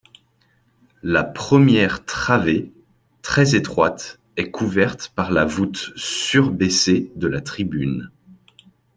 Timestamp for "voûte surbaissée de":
5.45-7.27